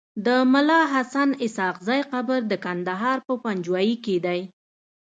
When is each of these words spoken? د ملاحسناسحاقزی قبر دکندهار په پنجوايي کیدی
د 0.25 0.27
ملاحسناسحاقزی 0.53 2.01
قبر 2.11 2.39
دکندهار 2.53 3.17
په 3.27 3.33
پنجوايي 3.43 3.95
کیدی 4.05 4.41